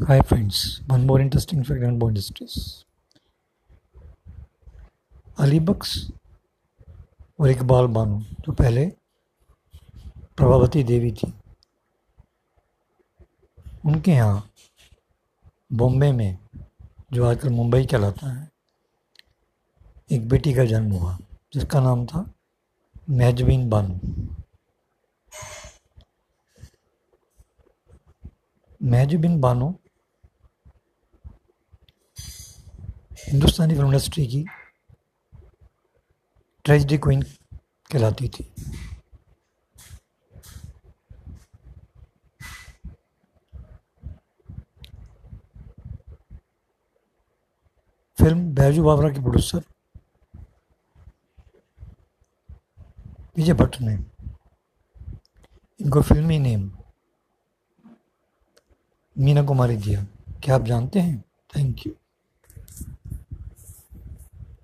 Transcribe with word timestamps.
Hi 0.00 0.22
friends, 0.22 0.80
one 0.86 1.06
more 1.06 1.20
interesting 1.20 1.62
fact 1.62 1.82
on 1.82 1.98
bone 1.98 2.10
industries. 2.10 2.84
Ali 5.38 5.58
Bakhsh 5.60 5.90
और 7.40 7.50
इकबाल 7.50 7.86
बानो 7.96 8.20
जो 8.40 8.52
पहले 8.52 8.84
प्रभावती 10.36 10.82
देवी 10.90 11.10
थी 11.12 11.32
उनके 13.86 14.10
यहाँ 14.10 14.42
बॉम्बे 15.72 16.10
में 16.12 16.38
जो 17.12 17.24
आजकल 17.26 17.50
मुंबई 17.50 17.84
कहलाता 17.84 18.30
है 18.30 18.48
एक 20.12 20.28
बेटी 20.28 20.54
का 20.54 20.64
जन्म 20.72 20.92
हुआ 20.92 21.16
जिसका 21.54 21.80
नाम 21.80 22.06
था 22.06 22.24
महजबीन 23.10 23.68
बानो 23.70 24.00
महजबीन 28.80 29.40
बानो 29.40 29.74
हिंदुस्तानी 33.20 33.74
फ़िल्म 33.74 33.86
इंडस्ट्री 33.86 34.26
की 34.26 34.44
ट्रेजिडी 36.64 36.96
क्वीन 36.98 37.22
कहलाती 37.90 38.28
थी। 38.28 38.44
फ़िल्म 48.18 48.40
बैजू 48.54 48.84
बाबरा 48.84 49.08
के 49.08 49.20
प्रोड्यूसर 49.20 49.62
विजय 53.36 53.52
भट्ट 53.54 53.80
ने 53.80 53.94
इनको 55.80 56.02
फिल्मी 56.02 56.38
नेम 56.38 56.70
मीना 59.16 59.42
कुमारी 59.42 59.76
दिया। 59.76 60.04
क्या 60.42 60.54
आप 60.54 60.62
जानते 60.64 61.00
हैं? 61.00 61.24
Thank 61.56 61.86
you 61.86 61.92